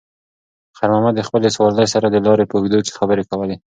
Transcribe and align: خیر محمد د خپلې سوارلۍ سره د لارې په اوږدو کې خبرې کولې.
خیر 0.77 0.89
محمد 0.91 1.13
د 1.17 1.21
خپلې 1.27 1.49
سوارلۍ 1.55 1.87
سره 1.93 2.07
د 2.09 2.15
لارې 2.25 2.45
په 2.47 2.55
اوږدو 2.57 2.79
کې 2.85 2.95
خبرې 2.99 3.23
کولې. 3.31 3.55